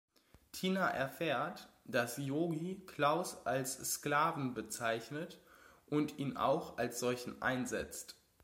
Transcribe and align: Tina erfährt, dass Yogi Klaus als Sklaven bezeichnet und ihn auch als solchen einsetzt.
Tina 0.51 0.87
erfährt, 0.87 1.69
dass 1.85 2.17
Yogi 2.17 2.81
Klaus 2.87 3.45
als 3.45 3.73
Sklaven 3.93 4.55
bezeichnet 4.55 5.37
und 5.91 6.17
ihn 6.17 6.37
auch 6.37 6.79
als 6.79 6.99
solchen 6.99 7.39
einsetzt. 7.43 8.15